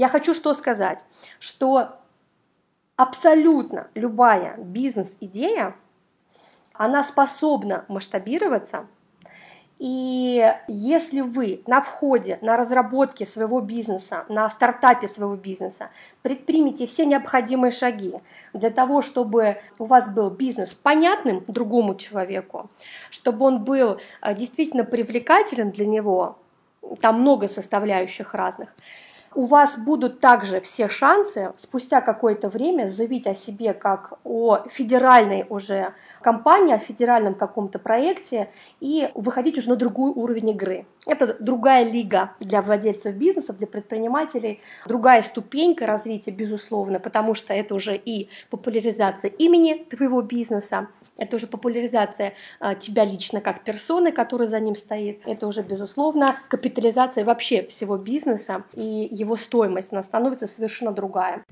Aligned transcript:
Я 0.00 0.08
хочу 0.08 0.32
что 0.32 0.54
сказать, 0.54 0.98
что 1.40 1.98
абсолютно 2.96 3.88
любая 3.94 4.56
бизнес-идея, 4.56 5.76
она 6.72 7.04
способна 7.04 7.84
масштабироваться– 7.88 8.86
и 9.80 10.46
если 10.68 11.22
вы 11.22 11.62
на 11.66 11.80
входе, 11.80 12.38
на 12.42 12.58
разработке 12.58 13.24
своего 13.24 13.62
бизнеса, 13.62 14.26
на 14.28 14.50
стартапе 14.50 15.08
своего 15.08 15.36
бизнеса 15.36 15.88
предпримете 16.20 16.86
все 16.86 17.06
необходимые 17.06 17.72
шаги 17.72 18.14
для 18.52 18.68
того, 18.68 19.00
чтобы 19.00 19.56
у 19.78 19.86
вас 19.86 20.06
был 20.12 20.28
бизнес 20.28 20.74
понятным 20.74 21.44
другому 21.46 21.94
человеку, 21.94 22.68
чтобы 23.10 23.46
он 23.46 23.64
был 23.64 23.98
э, 24.20 24.34
действительно 24.34 24.84
привлекателен 24.84 25.70
для 25.70 25.86
него, 25.86 26.36
там 27.00 27.22
много 27.22 27.48
составляющих 27.48 28.34
разных, 28.34 28.68
у 29.34 29.44
вас 29.44 29.78
будут 29.78 30.20
также 30.20 30.60
все 30.60 30.88
шансы 30.88 31.52
спустя 31.56 32.00
какое-то 32.00 32.48
время 32.48 32.88
заявить 32.88 33.26
о 33.26 33.34
себе 33.34 33.74
как 33.74 34.14
о 34.24 34.64
федеральной 34.68 35.46
уже 35.48 35.94
компании, 36.20 36.74
о 36.74 36.78
федеральном 36.78 37.34
каком-то 37.34 37.78
проекте 37.78 38.50
и 38.80 39.08
выходить 39.14 39.58
уже 39.58 39.68
на 39.68 39.76
другой 39.76 40.10
уровень 40.10 40.50
игры. 40.50 40.86
Это 41.06 41.36
другая 41.40 41.84
лига 41.84 42.32
для 42.40 42.60
владельцев 42.60 43.14
бизнеса, 43.14 43.52
для 43.54 43.66
предпринимателей, 43.66 44.60
другая 44.86 45.22
ступенька 45.22 45.86
развития, 45.86 46.30
безусловно, 46.30 47.00
потому 47.00 47.34
что 47.34 47.54
это 47.54 47.74
уже 47.74 47.96
и 47.96 48.28
популяризация 48.50 49.30
имени 49.30 49.86
твоего 49.90 50.20
бизнеса, 50.20 50.88
это 51.16 51.36
уже 51.36 51.46
популяризация 51.46 52.34
а, 52.58 52.74
тебя 52.74 53.04
лично 53.04 53.40
как 53.40 53.64
персоны, 53.64 54.12
которая 54.12 54.46
за 54.46 54.60
ним 54.60 54.76
стоит, 54.76 55.22
это 55.24 55.46
уже, 55.46 55.62
безусловно, 55.62 56.36
капитализация 56.48 57.24
вообще 57.24 57.66
всего 57.66 57.96
бизнеса 57.96 58.64
и 58.74 59.08
его 59.20 59.36
стоимость, 59.36 59.92
она 59.92 60.02
становится 60.02 60.46
совершенно 60.46 60.92
другая. 60.92 61.44